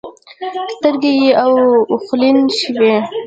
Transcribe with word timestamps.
سترګې 0.75 1.11
يې 1.23 1.29
اوښلن 1.43 2.37
شوې. 2.59 2.93